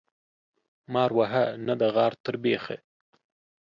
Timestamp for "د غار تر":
1.79-2.35